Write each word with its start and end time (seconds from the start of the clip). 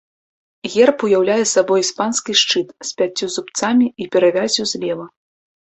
Герб 0.75 0.97
уяўляе 1.07 1.35
сабой 1.49 1.83
іспанскі 1.85 2.31
шчыт 2.41 2.67
з 2.91 2.97
пяццю 3.03 3.31
зубцамі 3.37 3.93
і 4.01 4.11
перавяззю 4.17 4.63
злева. 4.77 5.05